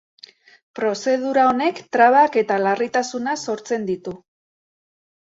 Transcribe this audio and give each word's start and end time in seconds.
Prozedura 0.77 1.43
honek 1.49 1.81
trabak 1.97 2.37
eta 2.43 2.57
larritasuna 2.63 3.37
sortzen 3.51 3.87
ditu. 3.91 4.15